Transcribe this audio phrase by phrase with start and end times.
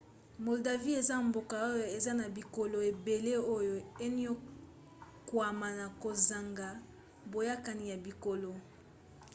[0.45, 6.67] moldavie eza mboka oyo eza na bikolo ebele oyo eniokwama na kozanga
[7.31, 8.51] boyokani ya bikolo